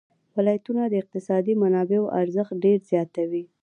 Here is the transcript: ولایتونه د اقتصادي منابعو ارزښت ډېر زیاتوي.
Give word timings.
ولایتونه 0.35 0.83
د 0.87 0.93
اقتصادي 1.01 1.53
منابعو 1.63 2.13
ارزښت 2.21 2.53
ډېر 2.63 2.79
زیاتوي. 2.91 3.43